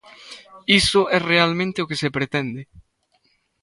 Iso 0.81 1.01
é 1.15 1.19
realmente 1.31 1.81
o 1.83 1.87
que 1.89 1.99
se 2.01 2.13
pretende. 2.17 2.61